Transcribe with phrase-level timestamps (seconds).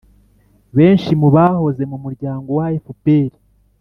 [0.77, 3.33] benshi mu bahoze mu muryango wa fpr